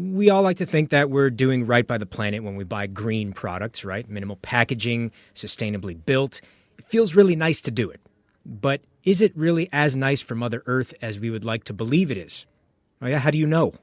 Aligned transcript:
we 0.00 0.30
all 0.30 0.42
like 0.42 0.56
to 0.58 0.66
think 0.66 0.90
that 0.90 1.10
we're 1.10 1.30
doing 1.30 1.66
right 1.66 1.86
by 1.86 1.98
the 1.98 2.06
planet 2.06 2.42
when 2.42 2.56
we 2.56 2.64
buy 2.64 2.86
green 2.86 3.32
products, 3.32 3.84
right? 3.84 4.08
Minimal 4.08 4.36
packaging, 4.36 5.12
sustainably 5.34 5.98
built. 6.04 6.40
It 6.78 6.84
feels 6.86 7.14
really 7.14 7.36
nice 7.36 7.60
to 7.62 7.70
do 7.70 7.90
it. 7.90 8.00
But 8.46 8.80
is 9.04 9.20
it 9.20 9.36
really 9.36 9.68
as 9.72 9.96
nice 9.96 10.20
for 10.20 10.34
Mother 10.34 10.62
Earth 10.66 10.94
as 11.02 11.20
we 11.20 11.30
would 11.30 11.44
like 11.44 11.64
to 11.64 11.72
believe 11.72 12.10
it 12.10 12.16
is? 12.16 12.46
Oh, 13.02 13.06
yeah, 13.06 13.18
how 13.18 13.30
do 13.30 13.38
you 13.38 13.46
know? 13.46 13.74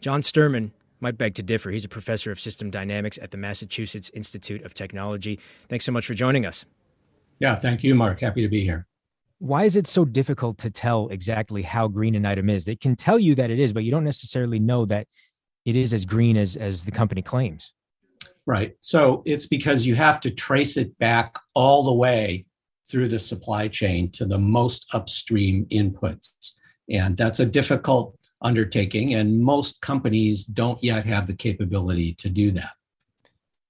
John 0.00 0.22
Sterman 0.22 0.72
might 1.00 1.18
beg 1.18 1.34
to 1.34 1.42
differ. 1.42 1.70
He's 1.70 1.84
a 1.84 1.88
professor 1.88 2.30
of 2.30 2.40
system 2.40 2.70
dynamics 2.70 3.18
at 3.20 3.30
the 3.30 3.36
Massachusetts 3.36 4.10
Institute 4.14 4.62
of 4.64 4.74
Technology. 4.74 5.38
Thanks 5.68 5.84
so 5.84 5.92
much 5.92 6.06
for 6.06 6.14
joining 6.14 6.46
us. 6.46 6.64
Yeah, 7.38 7.56
thank 7.56 7.82
you, 7.82 7.94
Mark. 7.94 8.20
Happy 8.20 8.42
to 8.42 8.48
be 8.48 8.60
here. 8.60 8.86
Why 9.38 9.64
is 9.64 9.76
it 9.76 9.86
so 9.86 10.04
difficult 10.04 10.58
to 10.58 10.70
tell 10.70 11.08
exactly 11.08 11.62
how 11.62 11.88
green 11.88 12.14
an 12.14 12.26
item 12.26 12.50
is? 12.50 12.66
They 12.66 12.76
can 12.76 12.96
tell 12.96 13.18
you 13.18 13.34
that 13.36 13.50
it 13.50 13.58
is, 13.58 13.72
but 13.72 13.84
you 13.84 13.90
don't 13.90 14.04
necessarily 14.04 14.58
know 14.58 14.84
that 14.86 15.06
it 15.64 15.76
is 15.76 15.92
as 15.94 16.04
green 16.04 16.36
as, 16.36 16.56
as 16.56 16.84
the 16.84 16.90
company 16.90 17.22
claims. 17.22 17.72
Right. 18.46 18.76
So 18.80 19.22
it's 19.26 19.46
because 19.46 19.86
you 19.86 19.94
have 19.94 20.20
to 20.20 20.30
trace 20.30 20.76
it 20.76 20.98
back 20.98 21.36
all 21.54 21.84
the 21.84 21.94
way 21.94 22.46
through 22.88 23.08
the 23.08 23.18
supply 23.18 23.68
chain 23.68 24.10
to 24.12 24.24
the 24.24 24.38
most 24.38 24.92
upstream 24.94 25.66
inputs. 25.66 26.54
And 26.88 27.16
that's 27.16 27.40
a 27.40 27.46
difficult 27.46 28.18
undertaking, 28.42 29.14
and 29.14 29.38
most 29.38 29.80
companies 29.80 30.44
don't 30.44 30.82
yet 30.82 31.04
have 31.04 31.26
the 31.26 31.34
capability 31.34 32.14
to 32.14 32.28
do 32.28 32.50
that. 32.52 32.72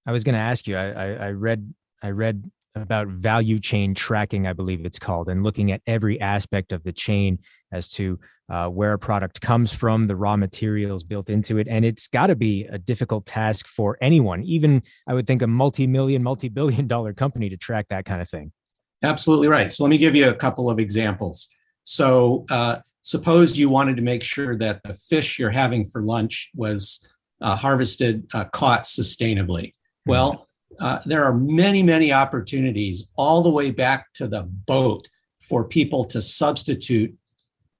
I 0.07 0.13
was 0.13 0.25
going 0.25 0.35
to 0.35 0.41
ask 0.41 0.67
you. 0.67 0.77
I, 0.77 0.91
I, 0.91 1.07
I 1.07 1.31
read 1.31 1.75
I 2.03 2.11
read 2.11 2.51
about 2.75 3.09
value 3.09 3.59
chain 3.59 3.95
tracking, 3.95 4.47
I 4.47 4.53
believe 4.53 4.85
it's 4.85 4.99
called, 4.99 5.29
and 5.29 5.43
looking 5.43 5.73
at 5.73 5.83
every 5.87 6.21
aspect 6.21 6.73
of 6.73 6.83
the 6.83 6.93
chain 6.93 7.39
as 7.73 7.89
to 7.91 8.19
uh, 8.51 8.69
where 8.69 8.93
a 8.93 8.99
product 8.99 9.41
comes 9.41 9.73
from, 9.73 10.07
the 10.07 10.17
raw 10.17 10.37
materials 10.37 11.05
built 11.05 11.31
into 11.31 11.59
it. 11.59 11.69
And 11.69 11.85
it's 11.85 12.09
got 12.09 12.29
to 12.29 12.35
be 12.35 12.67
a 12.71 12.79
difficult 12.79 13.25
task 13.27 13.67
for 13.67 13.97
anyone, 14.01 14.43
even 14.43 14.83
I 15.07 15.15
would 15.15 15.27
think 15.27 15.43
a 15.43 15.47
multi 15.47 15.87
million, 15.87 16.23
multi 16.23 16.49
billion 16.49 16.87
dollar 16.89 17.15
company 17.15 17.49
to 17.51 17.57
track 17.57 17.87
that 17.91 18.05
kind 18.05 18.21
of 18.21 18.29
thing. 18.29 18.53
Absolutely 19.03 19.49
right. 19.49 19.73
So 19.73 19.85
let 19.85 19.91
me 19.91 19.99
give 19.99 20.15
you 20.15 20.29
a 20.29 20.35
couple 20.35 20.69
of 20.69 20.79
examples. 20.79 21.49
So, 21.85 22.45
uh, 22.51 22.79
suppose 23.03 23.57
you 23.57 23.71
wanted 23.71 23.97
to 23.97 24.03
make 24.03 24.23
sure 24.23 24.57
that 24.59 24.83
the 24.85 24.93
fish 24.93 25.39
you're 25.39 25.51
having 25.51 25.87
for 25.87 26.03
lunch 26.03 26.51
was 26.55 27.07
uh, 27.41 27.57
harvested, 27.57 28.27
uh, 28.35 28.45
caught 28.47 28.83
sustainably. 28.83 29.69
Mm-hmm. 29.69 30.11
Well, 30.11 30.49
uh, 30.81 30.99
there 31.05 31.25
are 31.25 31.35
many, 31.35 31.83
many 31.83 32.13
opportunities 32.13 33.09
all 33.17 33.43
the 33.43 33.51
way 33.51 33.71
back 33.71 34.13
to 34.15 34.27
the 34.27 34.43
boat 34.43 35.09
for 35.41 35.65
people 35.65 36.05
to 36.07 36.23
substitute 36.23 37.15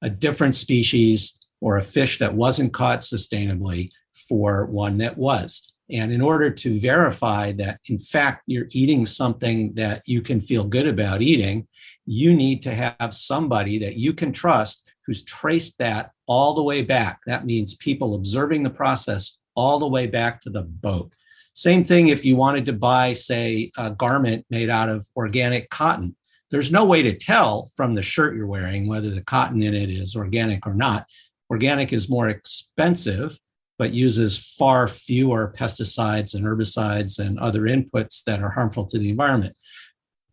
a 0.03 0.11
different 0.11 0.55
species 0.55 1.39
or 1.61 1.77
a 1.77 1.83
fish 1.83 2.19
that 2.19 2.35
wasn't 2.35 2.73
caught 2.73 3.01
sustainably 3.01 3.91
for 4.29 4.67
one 4.67 4.99
that 4.99 5.17
was. 5.17 5.73
And 5.91 6.13
in 6.13 6.21
order 6.21 6.51
to 6.51 6.79
verify 6.79 7.53
that, 7.53 7.81
in 7.87 7.99
fact, 7.99 8.45
you're 8.47 8.69
eating 8.71 9.05
something 9.05 9.75
that 9.75 10.03
you 10.07 10.23
can 10.23 10.41
feel 10.41 10.65
good 10.65 10.87
about 10.87 11.23
eating, 11.23 11.67
you 12.07 12.35
need 12.35 12.63
to 12.63 12.75
have 12.75 13.15
somebody 13.15 13.79
that 13.79 13.97
you 13.97 14.13
can 14.13 14.33
trust 14.33 14.89
who's 15.05 15.23
traced 15.25 15.77
that 15.79 16.13
all 16.27 16.55
the 16.55 16.63
way 16.63 16.83
back. 16.83 17.19
That 17.27 17.45
means 17.45 17.75
people 17.75 18.15
observing 18.15 18.63
the 18.63 18.71
process 18.71 19.39
all 19.57 19.79
the 19.79 19.89
way 19.89 20.07
back 20.07 20.41
to 20.43 20.51
the 20.51 20.63
boat. 20.63 21.13
Same 21.55 21.85
thing 21.85 22.09
if 22.09 22.25
you 22.25 22.37
wanted 22.37 22.67
to 22.67 22.73
buy, 22.73 23.15
say, 23.15 23.71
a 23.77 23.91
garment 23.91 24.47
made 24.51 24.71
out 24.71 24.89
of 24.89 25.07
organic 25.17 25.69
cotton. 25.71 26.17
There's 26.51 26.73
no 26.73 26.85
way 26.85 27.03
to 27.03 27.17
tell 27.17 27.71
from 27.77 27.95
the 27.95 28.03
shirt 28.03 28.35
you're 28.35 28.47
wearing 28.47 28.89
whether 28.89 29.11
the 29.11 29.23
cotton 29.23 29.63
in 29.63 29.75
it 29.75 29.91
is 29.91 30.17
organic 30.17 30.67
or 30.67 30.75
not. 30.75 31.07
Organic 31.51 31.93
is 31.93 32.09
more 32.09 32.29
expensive, 32.29 33.39
but 33.79 33.93
uses 33.93 34.55
far 34.59 34.89
fewer 34.89 35.55
pesticides 35.57 36.35
and 36.35 36.45
herbicides 36.45 37.19
and 37.19 37.39
other 37.39 37.63
inputs 37.63 38.23
that 38.25 38.43
are 38.43 38.51
harmful 38.51 38.85
to 38.87 38.99
the 38.99 39.09
environment. 39.09 39.57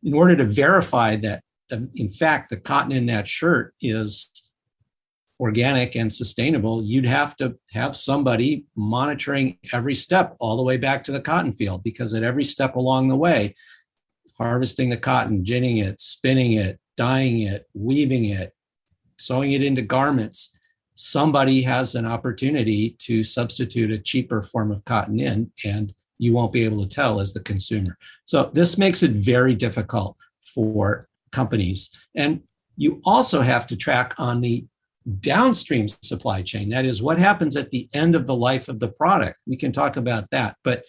In 0.03 0.13
order 0.13 0.35
to 0.35 0.43
verify 0.43 1.15
that, 1.17 1.43
in 1.69 2.09
fact, 2.09 2.49
the 2.49 2.58
cotton 2.58 2.92
in 2.92 3.05
that 3.08 3.27
shirt 3.27 3.73
is 3.81 4.31
organic 5.39 5.95
and 5.95 6.11
sustainable, 6.11 6.83
you'd 6.83 7.05
have 7.05 7.36
to 7.37 7.55
have 7.71 7.95
somebody 7.95 8.65
monitoring 8.75 9.58
every 9.71 9.93
step 9.93 10.36
all 10.39 10.58
the 10.58 10.64
way 10.64 10.77
back 10.77 11.03
to 11.03 11.11
the 11.11 11.21
cotton 11.21 11.53
field 11.53 11.83
because 11.83 12.14
at 12.14 12.23
every 12.23 12.43
step 12.43 12.75
along 12.75 13.08
the 13.08 13.15
way, 13.15 13.55
harvesting 14.37 14.89
the 14.89 14.98
cotton, 14.98 15.45
ginning 15.45 15.77
it, 15.77 16.02
spinning 16.02 16.53
it, 16.53 16.80
dyeing 16.95 17.42
it, 17.42 17.67
weaving 17.73 18.25
it, 18.25 18.53
sewing 19.17 19.52
it 19.52 19.64
into 19.64 19.81
garments, 19.81 20.53
somebody 20.95 21.61
has 21.61 21.93
an 21.93 22.05
opportunity 22.05 22.95
to 22.99 23.23
substitute 23.23 23.92
a 23.92 23.99
cheaper 23.99 24.42
form 24.42 24.71
of 24.71 24.83
cotton 24.86 25.19
in, 25.19 25.52
and 25.64 25.93
you 26.17 26.33
won't 26.33 26.52
be 26.52 26.64
able 26.64 26.81
to 26.81 26.89
tell 26.89 27.19
as 27.19 27.33
the 27.33 27.39
consumer. 27.42 27.95
So 28.25 28.49
this 28.54 28.77
makes 28.77 29.04
it 29.04 29.11
very 29.11 29.54
difficult 29.54 30.17
for 30.42 31.08
companies. 31.31 31.92
And 32.15 32.42
you 32.75 33.02
also 33.05 33.42
have 33.42 33.67
to 33.67 33.75
track 33.75 34.15
on 34.17 34.42
the 34.42 34.65
downstream 35.19 35.87
supply 35.87 36.41
chain. 36.41 36.69
That 36.69 36.85
is 36.85 37.01
what 37.01 37.19
happens 37.19 37.55
at 37.55 37.71
the 37.71 37.89
end 37.93 38.15
of 38.15 38.27
the 38.27 38.35
life 38.35 38.67
of 38.67 38.79
the 38.79 38.89
product. 38.89 39.37
We 39.47 39.55
can 39.55 39.71
talk 39.71 39.97
about 39.97 40.29
that, 40.31 40.57
but 40.63 40.83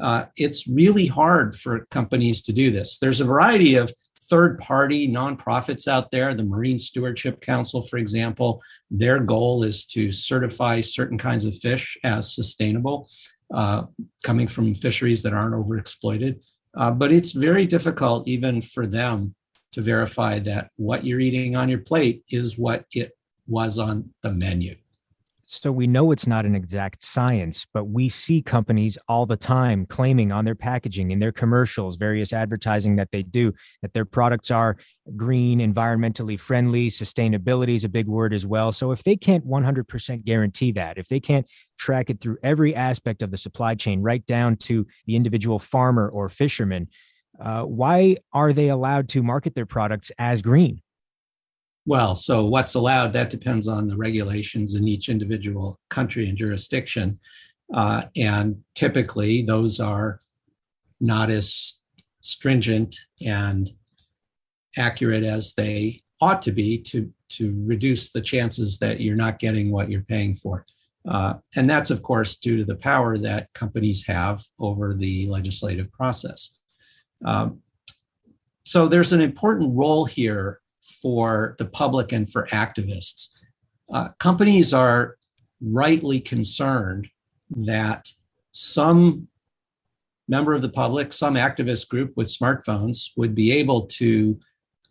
uh, 0.00 0.26
it's 0.36 0.66
really 0.66 1.06
hard 1.06 1.56
for 1.56 1.86
companies 1.90 2.42
to 2.42 2.52
do 2.52 2.70
this. 2.70 2.98
There's 2.98 3.20
a 3.20 3.24
variety 3.24 3.74
of 3.76 3.92
third 4.30 4.58
party 4.58 5.08
nonprofits 5.08 5.88
out 5.88 6.10
there, 6.10 6.34
the 6.34 6.44
Marine 6.44 6.78
Stewardship 6.78 7.40
Council, 7.40 7.82
for 7.82 7.96
example. 7.96 8.62
Their 8.90 9.20
goal 9.20 9.62
is 9.62 9.84
to 9.86 10.12
certify 10.12 10.80
certain 10.80 11.18
kinds 11.18 11.44
of 11.44 11.56
fish 11.56 11.96
as 12.04 12.34
sustainable, 12.34 13.08
uh, 13.52 13.84
coming 14.22 14.46
from 14.46 14.74
fisheries 14.74 15.22
that 15.22 15.32
aren't 15.32 15.54
overexploited. 15.54 16.40
Uh, 16.76 16.90
but 16.90 17.12
it's 17.12 17.32
very 17.32 17.66
difficult, 17.66 18.28
even 18.28 18.60
for 18.62 18.86
them, 18.86 19.34
to 19.72 19.82
verify 19.82 20.38
that 20.38 20.70
what 20.76 21.04
you're 21.04 21.20
eating 21.20 21.56
on 21.56 21.68
your 21.68 21.80
plate 21.80 22.22
is 22.30 22.58
what 22.58 22.84
it 22.92 23.12
was 23.48 23.78
on 23.78 24.10
the 24.22 24.30
menu. 24.30 24.76
So 25.50 25.72
we 25.72 25.86
know 25.86 26.12
it's 26.12 26.26
not 26.26 26.44
an 26.44 26.54
exact 26.54 27.02
science, 27.02 27.66
but 27.72 27.86
we 27.86 28.10
see 28.10 28.42
companies 28.42 28.98
all 29.08 29.24
the 29.24 29.36
time 29.36 29.86
claiming 29.86 30.30
on 30.30 30.44
their 30.44 30.54
packaging, 30.54 31.10
in 31.10 31.20
their 31.20 31.32
commercials, 31.32 31.96
various 31.96 32.34
advertising 32.34 32.96
that 32.96 33.08
they 33.12 33.22
do, 33.22 33.54
that 33.80 33.94
their 33.94 34.04
products 34.04 34.50
are 34.50 34.76
green, 35.16 35.60
environmentally 35.60 36.38
friendly. 36.38 36.88
Sustainability 36.88 37.74
is 37.74 37.84
a 37.84 37.88
big 37.88 38.06
word 38.06 38.34
as 38.34 38.44
well. 38.44 38.72
So 38.72 38.92
if 38.92 39.02
they 39.04 39.16
can't 39.16 39.46
100% 39.46 40.22
guarantee 40.22 40.72
that, 40.72 40.98
if 40.98 41.08
they 41.08 41.18
can't 41.18 41.46
track 41.78 42.10
it 42.10 42.20
through 42.20 42.36
every 42.42 42.74
aspect 42.74 43.22
of 43.22 43.30
the 43.30 43.38
supply 43.38 43.74
chain, 43.74 44.02
right 44.02 44.24
down 44.26 44.56
to 44.56 44.86
the 45.06 45.16
individual 45.16 45.58
farmer 45.58 46.10
or 46.10 46.28
fisherman, 46.28 46.88
uh, 47.40 47.62
why 47.62 48.18
are 48.34 48.52
they 48.52 48.68
allowed 48.68 49.08
to 49.08 49.22
market 49.22 49.54
their 49.54 49.64
products 49.64 50.12
as 50.18 50.42
green? 50.42 50.82
Well. 51.88 52.14
So, 52.14 52.46
what's 52.46 52.74
allowed, 52.74 53.12
that 53.14 53.30
depends 53.30 53.66
on 53.66 53.88
the 53.88 53.96
regulations 53.96 54.74
in 54.74 54.86
each 54.86 55.08
individual 55.08 55.80
country 55.88 56.28
and 56.28 56.36
jurisdiction. 56.36 57.18
Uh, 57.72 58.04
and 58.14 58.62
typically, 58.74 59.42
those 59.42 59.80
are 59.80 60.20
not 61.00 61.30
as 61.30 61.80
stringent 62.20 62.94
and 63.22 63.70
accurate 64.76 65.24
as 65.24 65.54
they 65.54 66.02
ought 66.20 66.42
to 66.42 66.52
be 66.52 66.78
to, 66.78 67.10
to 67.30 67.54
reduce 67.64 68.10
the 68.10 68.20
chances 68.20 68.78
that 68.78 69.00
you're 69.00 69.16
not 69.16 69.38
getting 69.38 69.70
what 69.70 69.90
you're 69.90 70.02
paying 70.02 70.34
for. 70.34 70.64
Uh, 71.08 71.34
and 71.56 71.68
that's, 71.70 71.90
of 71.90 72.02
course, 72.02 72.36
due 72.36 72.58
to 72.58 72.64
the 72.64 72.76
power 72.76 73.16
that 73.16 73.52
companies 73.54 74.04
have 74.06 74.42
over 74.58 74.94
the 74.94 75.26
legislative 75.28 75.90
process. 75.92 76.52
Um, 77.24 77.60
so 78.64 78.88
there's 78.88 79.14
an 79.14 79.22
important 79.22 79.74
role 79.74 80.04
here 80.04 80.60
for 81.02 81.56
the 81.58 81.66
public 81.66 82.12
and 82.12 82.30
for 82.30 82.46
activists. 82.52 83.28
Uh, 83.92 84.08
companies 84.18 84.72
are 84.74 85.16
rightly 85.60 86.20
concerned 86.20 87.08
that 87.50 88.12
some 88.52 89.28
member 90.28 90.54
of 90.54 90.62
the 90.62 90.68
public, 90.68 91.12
some 91.12 91.34
activist 91.34 91.88
group 91.88 92.12
with 92.16 92.28
smartphones 92.28 93.10
would 93.16 93.34
be 93.34 93.50
able 93.52 93.86
to 93.86 94.38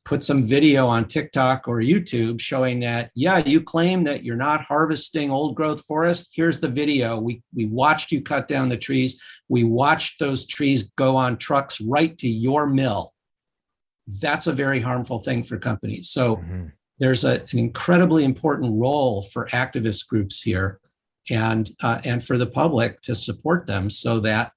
put 0.04 0.24
some 0.24 0.42
video 0.42 0.88
on 0.88 1.06
TikTok 1.06 1.68
or 1.68 1.80
YouTube 1.80 2.40
showing 2.40 2.80
that, 2.80 3.12
yeah, 3.14 3.40
you 3.40 3.62
claim 3.62 4.06
that 4.06 4.24
you're 4.24 4.38
not 4.38 4.62
harvesting 4.62 5.30
old 5.30 5.54
growth 5.54 5.84
forest. 5.86 6.30
Here's 6.32 6.62
the 6.62 6.70
video. 6.70 7.20
We, 7.20 7.44
we 7.54 7.66
watched 7.66 8.12
you 8.14 8.22
cut 8.22 8.48
down 8.48 8.70
the 8.70 8.78
trees. 8.78 9.22
We 9.50 9.66
watched 9.66 10.20
those 10.20 10.48
trees 10.48 10.84
go 10.96 11.18
on 11.18 11.38
trucks 11.38 11.82
right 11.82 12.18
to 12.20 12.28
your 12.28 12.68
mill 12.68 13.14
that's 14.08 14.48
a 14.48 14.54
very 14.54 14.80
harmful 14.80 15.20
thing 15.20 15.44
for 15.44 15.58
companies. 15.58 16.10
So 16.10 16.38
mm-hmm. 16.38 16.68
there's 17.00 17.24
a, 17.24 17.42
an 17.52 17.60
incredibly 17.60 18.24
important 18.24 18.80
role 18.80 19.24
for 19.24 19.48
activist 19.50 20.08
groups 20.08 20.42
here 20.42 20.80
and 21.30 21.70
uh, 21.84 22.00
and 22.04 22.24
for 22.24 22.38
the 22.38 22.48
public 22.48 23.02
to 23.02 23.16
support 23.16 23.68
them 23.68 23.90
so 23.90 24.20
that 24.22 24.54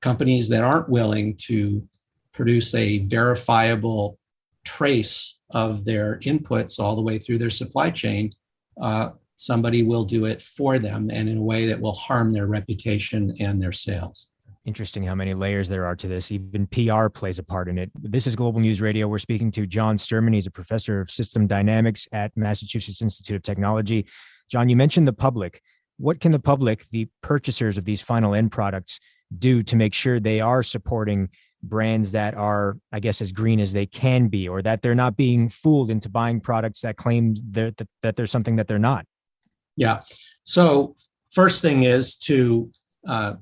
companies 0.00 0.48
that 0.48 0.62
aren't 0.62 0.88
willing 0.88 1.36
to 1.36 1.86
produce 2.32 2.74
a 2.74 2.98
verifiable 3.00 4.18
trace 4.64 5.38
of 5.50 5.84
their 5.84 6.18
inputs 6.20 6.80
all 6.80 6.96
the 6.96 7.02
way 7.02 7.18
through 7.18 7.38
their 7.38 7.50
supply 7.50 7.90
chain 7.90 8.32
uh, 8.80 9.10
somebody 9.36 9.82
will 9.82 10.04
do 10.04 10.24
it 10.24 10.40
for 10.40 10.78
them 10.78 11.10
and 11.10 11.28
in 11.28 11.38
a 11.38 11.42
way 11.42 11.66
that 11.66 11.80
will 11.80 11.92
harm 11.92 12.32
their 12.32 12.46
reputation 12.46 13.36
and 13.40 13.60
their 13.60 13.72
sales. 13.72 14.28
Interesting 14.64 15.02
how 15.02 15.16
many 15.16 15.34
layers 15.34 15.68
there 15.68 15.86
are 15.86 15.96
to 15.96 16.06
this. 16.06 16.30
Even 16.30 16.68
PR 16.68 17.08
plays 17.08 17.40
a 17.40 17.42
part 17.42 17.68
in 17.68 17.78
it. 17.78 17.90
This 18.00 18.28
is 18.28 18.36
Global 18.36 18.60
News 18.60 18.80
Radio. 18.80 19.08
We're 19.08 19.18
speaking 19.18 19.50
to 19.52 19.66
John 19.66 19.98
Sterman. 19.98 20.32
He's 20.32 20.46
a 20.46 20.52
professor 20.52 21.00
of 21.00 21.10
system 21.10 21.48
dynamics 21.48 22.06
at 22.12 22.30
Massachusetts 22.36 23.02
Institute 23.02 23.34
of 23.34 23.42
Technology. 23.42 24.06
John, 24.48 24.68
you 24.68 24.76
mentioned 24.76 25.08
the 25.08 25.12
public. 25.12 25.60
What 25.98 26.20
can 26.20 26.30
the 26.30 26.38
public, 26.38 26.86
the 26.90 27.08
purchasers 27.22 27.76
of 27.76 27.84
these 27.84 28.00
final 28.00 28.34
end 28.34 28.52
products, 28.52 29.00
do 29.36 29.64
to 29.64 29.74
make 29.74 29.94
sure 29.94 30.20
they 30.20 30.40
are 30.40 30.62
supporting 30.62 31.30
brands 31.64 32.12
that 32.12 32.34
are, 32.34 32.76
I 32.92 33.00
guess, 33.00 33.20
as 33.20 33.32
green 33.32 33.58
as 33.58 33.72
they 33.72 33.86
can 33.86 34.28
be, 34.28 34.48
or 34.48 34.62
that 34.62 34.82
they're 34.82 34.94
not 34.94 35.16
being 35.16 35.48
fooled 35.48 35.90
into 35.90 36.08
buying 36.08 36.40
products 36.40 36.82
that 36.82 36.96
claim 36.96 37.34
that, 37.50 37.82
that 38.02 38.14
there's 38.14 38.30
something 38.30 38.56
that 38.56 38.68
they're 38.68 38.78
not? 38.78 39.06
Yeah. 39.76 40.02
So, 40.44 40.94
first 41.30 41.62
thing 41.62 41.82
is 41.82 42.16
to 42.16 42.70
uh, 43.08 43.34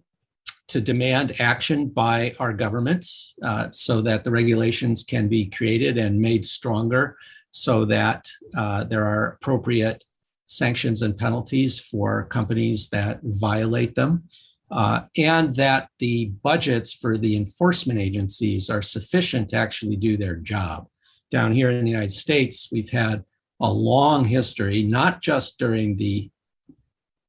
to 0.71 0.81
demand 0.81 1.41
action 1.41 1.87
by 1.89 2.35
our 2.39 2.53
governments 2.53 3.35
uh, 3.43 3.69
so 3.73 4.01
that 4.01 4.25
the 4.25 4.31
regulations 4.31 5.05
can 5.05 5.29
be 5.29 5.47
created 5.47 5.99
and 5.99 6.19
made 6.19 6.45
stronger 6.45 7.17
so 7.51 7.85
that 7.85 8.29
uh, 8.57 8.85
there 8.85 9.05
are 9.05 9.39
appropriate 9.41 10.05
sanctions 10.47 11.03
and 11.03 11.17
penalties 11.17 11.79
for 11.79 12.25
companies 12.27 12.89
that 12.89 13.21
violate 13.23 13.95
them, 13.95 14.25
uh, 14.71 15.03
and 15.17 15.55
that 15.55 15.89
the 15.99 16.27
budgets 16.43 16.93
for 16.93 17.17
the 17.17 17.37
enforcement 17.37 17.99
agencies 17.99 18.71
are 18.71 18.83
sufficient 18.83 19.49
to 19.49 19.57
actually 19.57 19.97
do 19.97 20.17
their 20.17 20.37
job. 20.37 20.87
Down 21.31 21.53
here 21.53 21.71
in 21.71 21.85
the 21.85 21.91
United 21.91 22.13
States, 22.13 22.69
we've 22.73 22.91
had 22.91 23.25
a 23.61 23.73
long 23.73 24.25
history, 24.25 24.83
not 24.83 25.21
just 25.21 25.59
during 25.59 25.97
the 25.97 26.31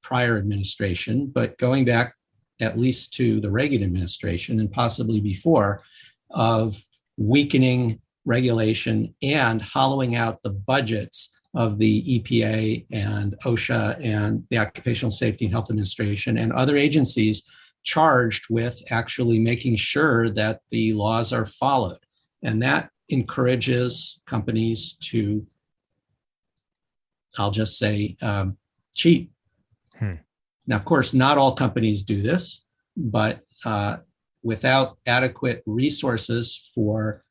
prior 0.02 0.38
administration, 0.38 1.28
but 1.28 1.58
going 1.58 1.86
back 1.86 2.16
at 2.62 2.80
least 2.80 3.13
to 3.16 3.40
the 3.42 3.50
Reagan 3.50 3.84
administration 3.84 4.60
and 4.60 4.72
possibly 4.72 5.19
before, 5.19 5.81
of 6.30 6.81
weakening 7.18 8.00
regulation 8.25 9.13
and 9.22 9.62
hollowing 9.62 10.16
out 10.16 10.42
the 10.44 10.52
budgets 10.52 11.36
of 11.54 11.78
the 11.78 12.19
EPA 12.19 12.86
and 12.92 13.36
OSHA 13.44 14.04
and 14.06 14.46
the 14.50 14.58
Occupational 14.58 15.12
Safety 15.12 15.46
and 15.46 15.54
Health 15.54 15.69
Administration 15.69 16.38
and 16.38 16.54
other 16.54 16.78
agencies 16.78 17.44
charged 17.84 18.46
with 18.50 18.81
actually 18.90 19.40
making 19.40 19.75
sure 19.75 20.30
that 20.30 20.62
the 20.69 20.94
laws 20.94 21.34
are 21.34 21.46
followed. 21.46 21.98
And 22.44 22.62
that 22.62 22.90
encourages 23.10 24.22
companies 24.25 24.94
to, 25.10 25.46
I'll 27.38 27.52
just 27.52 27.78
say, 27.78 28.16
um, 28.22 28.58
cheat 28.94 29.31
Hmm. 30.02 30.16
Now, 30.68 30.75
of 30.75 30.86
course, 30.86 31.13
not 31.13 31.38
all 31.38 31.56
companies 31.56 32.04
do 32.04 32.22
this, 32.22 32.66
but 32.96 33.42
uh, 33.66 33.98
without 34.44 34.98
adequate 35.06 35.63
resources 35.66 36.72
for 36.74 37.22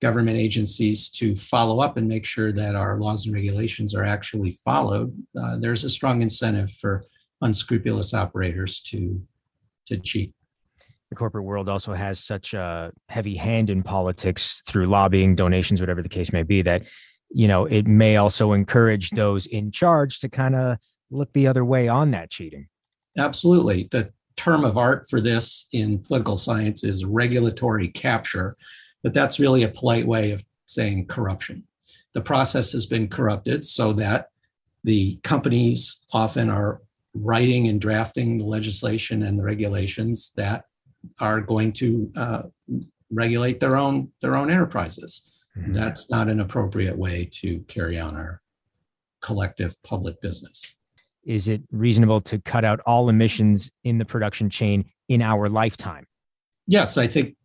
government 0.00 0.38
agencies 0.38 1.10
to 1.10 1.36
follow 1.36 1.80
up 1.80 1.96
and 1.96 2.08
make 2.08 2.24
sure 2.24 2.52
that 2.52 2.74
our 2.74 2.98
laws 2.98 3.26
and 3.26 3.34
regulations 3.34 3.94
are 3.94 4.04
actually 4.04 4.52
followed, 4.64 5.14
uh, 5.38 5.58
there's 5.58 5.84
a 5.84 5.90
strong 5.90 6.22
incentive 6.22 6.70
for 6.72 7.04
unscrupulous 7.42 8.14
operators 8.14 8.80
to 8.80 9.20
to 9.86 9.98
cheat. 9.98 10.32
The 11.10 11.16
corporate 11.16 11.44
world 11.44 11.68
also 11.68 11.92
has 11.92 12.20
such 12.20 12.54
a 12.54 12.92
heavy 13.08 13.36
hand 13.36 13.68
in 13.68 13.82
politics 13.82 14.62
through 14.66 14.86
lobbying, 14.86 15.34
donations, 15.34 15.80
whatever 15.80 16.02
the 16.02 16.08
case 16.08 16.32
may 16.32 16.44
be, 16.44 16.62
that 16.62 16.84
you 17.30 17.48
know 17.48 17.64
it 17.64 17.86
may 17.86 18.16
also 18.16 18.52
encourage 18.52 19.10
those 19.10 19.46
in 19.46 19.70
charge 19.70 20.20
to 20.20 20.28
kind 20.28 20.54
of 20.54 20.78
look 21.10 21.32
the 21.32 21.46
other 21.46 21.64
way 21.64 21.88
on 21.88 22.10
that 22.12 22.30
cheating. 22.30 22.68
Absolutely. 23.18 23.88
The 23.90 24.12
term 24.36 24.64
of 24.64 24.78
art 24.78 25.06
for 25.10 25.20
this 25.20 25.66
in 25.72 25.98
political 25.98 26.36
science 26.36 26.84
is 26.84 27.04
regulatory 27.04 27.88
capture, 27.88 28.56
but 29.02 29.12
that's 29.12 29.40
really 29.40 29.64
a 29.64 29.68
polite 29.68 30.06
way 30.06 30.30
of 30.30 30.44
saying 30.66 31.06
corruption. 31.06 31.64
The 32.14 32.22
process 32.22 32.72
has 32.72 32.86
been 32.86 33.08
corrupted 33.08 33.66
so 33.66 33.92
that 33.94 34.28
the 34.84 35.16
companies 35.22 36.00
often 36.12 36.48
are 36.48 36.80
writing 37.12 37.68
and 37.68 37.80
drafting 37.80 38.38
the 38.38 38.44
legislation 38.44 39.24
and 39.24 39.38
the 39.38 39.42
regulations 39.42 40.32
that 40.36 40.64
are 41.18 41.40
going 41.40 41.72
to 41.72 42.10
uh, 42.16 42.42
regulate 43.10 43.58
their 43.60 43.76
own 43.76 44.10
their 44.20 44.36
own 44.36 44.50
enterprises. 44.50 45.30
Mm-hmm. 45.56 45.72
That's 45.72 46.08
not 46.08 46.28
an 46.28 46.40
appropriate 46.40 46.96
way 46.96 47.28
to 47.32 47.58
carry 47.68 47.98
on 47.98 48.16
our 48.16 48.40
collective 49.20 49.74
public 49.82 50.20
business 50.20 50.76
is 51.24 51.48
it 51.48 51.62
reasonable 51.70 52.20
to 52.20 52.38
cut 52.40 52.64
out 52.64 52.80
all 52.86 53.08
emissions 53.08 53.70
in 53.84 53.98
the 53.98 54.04
production 54.04 54.50
chain 54.50 54.84
in 55.08 55.22
our 55.22 55.48
lifetime? 55.48 56.06
Yes, 56.66 56.96
I 56.96 57.06
think 57.06 57.36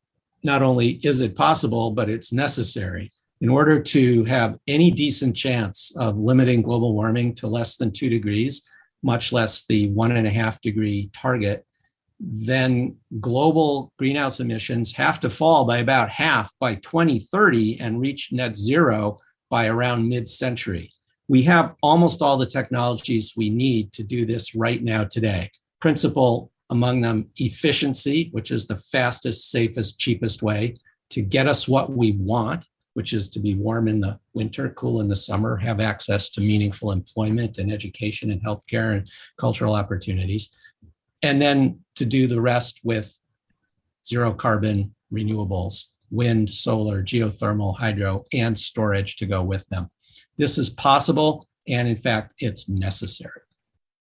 not 0.44 0.62
only 0.62 1.00
is 1.04 1.22
it 1.22 1.36
possible, 1.36 1.92
but 1.92 2.10
it's 2.10 2.32
necessary. 2.32 3.12
In 3.42 3.50
order 3.50 3.82
to 3.82 4.24
have 4.26 4.58
any 4.68 4.92
decent 4.92 5.36
chance 5.36 5.92
of 5.98 6.18
limiting 6.18 6.62
global 6.62 6.94
warming 6.94 7.36
to 7.36 7.48
less 7.48 7.78
than 7.78 7.92
two 7.92 8.10
degrees, 8.10 8.64
much 9.04 9.32
less 9.32 9.66
the 9.68 9.90
one 9.90 10.12
and 10.12 10.28
a 10.28 10.32
half 10.32 10.62
degree 10.62 11.10
target, 11.14 11.66
then 12.20 12.96
global 13.20 13.92
greenhouse 14.00 14.40
emissions 14.40 14.94
have 14.94 15.20
to 15.20 15.30
fall 15.30 15.66
by 15.66 15.80
about 15.80 16.10
half 16.10 16.52
by 16.60 16.76
2030 16.76 17.80
and 17.82 18.00
reach 18.00 18.32
net 18.32 18.56
zero 18.56 19.18
by 19.50 19.68
around 19.68 20.08
mid 20.08 20.30
century 20.30 20.92
we 21.28 21.42
have 21.44 21.76
almost 21.82 22.22
all 22.22 22.38
the 22.38 22.46
technologies 22.46 23.34
we 23.36 23.50
need 23.50 23.92
to 23.94 24.04
do 24.04 24.26
this 24.26 24.56
right 24.56 24.84
now 24.84 25.04
today. 25.04 25.50
Principal 25.82 26.52
among 26.70 27.02
them 27.02 27.30
efficiency, 27.38 28.30
which 28.32 28.52
is 28.52 28.68
the 28.68 28.76
fastest, 28.76 29.52
safest, 29.52 30.00
cheapest 30.00 30.42
way 30.42 30.76
to 31.10 31.22
get 31.22 31.48
us 31.48 31.68
what 31.68 31.92
we 31.92 32.14
want, 32.14 32.68
which 32.94 33.14
is 33.14 33.30
to 33.30 33.40
be 33.40 33.54
warm 33.56 33.88
in 33.88 34.00
the 34.00 34.20
winter, 34.34 34.70
cool 34.72 35.02
in 35.02 35.08
the 35.08 35.16
summer, 35.16 35.58
have 35.58 35.80
access 35.80 36.30
to 36.32 36.42
meaningful 36.42 36.92
employment 36.92 37.58
and 37.58 37.72
education 37.72 38.32
and 38.32 38.44
healthcare 38.44 38.98
and 38.98 39.10
cultural 39.38 39.76
opportunities. 39.76 40.50
And 41.22 41.42
then 41.42 41.80
to 41.96 42.06
do 42.06 42.28
the 42.28 42.42
rest 42.42 42.80
with 42.84 43.18
zero 44.06 44.34
carbon 44.34 44.94
renewables, 45.12 45.88
wind, 46.12 46.50
solar, 46.50 47.04
geothermal, 47.04 47.76
hydro, 47.78 48.26
and 48.34 48.58
storage 48.58 49.18
to 49.18 49.26
go 49.26 49.42
with 49.44 49.68
them. 49.70 49.90
This 50.38 50.58
is 50.58 50.70
possible. 50.70 51.48
And 51.68 51.88
in 51.88 51.96
fact, 51.96 52.34
it's 52.40 52.70
necessary. 52.70 53.42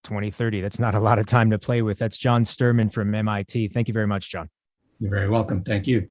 2030. 0.04 0.60
That's 0.60 0.78
not 0.78 0.94
a 0.94 1.00
lot 1.00 1.18
of 1.18 1.26
time 1.26 1.50
to 1.50 1.58
play 1.58 1.82
with. 1.82 1.98
That's 1.98 2.18
John 2.18 2.44
Sterman 2.44 2.90
from 2.90 3.14
MIT. 3.14 3.68
Thank 3.68 3.88
you 3.88 3.94
very 3.94 4.06
much, 4.06 4.30
John. 4.30 4.50
You're 5.00 5.10
very 5.10 5.28
welcome. 5.28 5.62
Thank 5.62 5.86
you. 5.86 6.08